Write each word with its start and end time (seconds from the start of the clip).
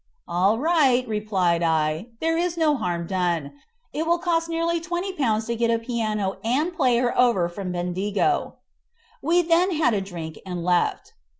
"All 0.27 0.57
right," 0.57 1.07
replied 1.07 1.61
I; 1.61 2.07
"there 2.21 2.35
is 2.35 2.57
no 2.57 2.75
harm 2.75 3.05
done; 3.05 3.53
it 3.93 4.07
will 4.07 4.17
cost 4.17 4.49
nearly 4.49 4.81
Ł20 4.81 5.45
to 5.45 5.55
get 5.55 5.69
a 5.69 5.77
piano 5.77 6.37
and 6.43 6.73
player 6.75 7.15
over 7.15 7.47
from 7.47 7.71
Bendigo." 7.71 8.55
We 9.21 9.43
then 9.43 9.69
had 9.75 9.93
a 9.93 10.01
drink, 10.01 10.39
and 10.43 10.65
left. 10.65 11.13